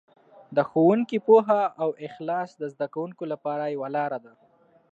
[0.55, 4.33] د ښوونکي پوهه او اخلاص د زده کوونکو لپاره یوه لاره ده.